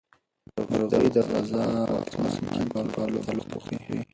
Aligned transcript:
مرغۍ 0.71 1.07
د 1.15 1.17
غزا 1.29 1.65
په 2.11 2.17
اسمان 2.27 2.61
کې 2.73 2.81
په 2.93 2.99
الوتلو 3.07 3.43
بوختې 3.49 3.75
وې. 3.85 3.99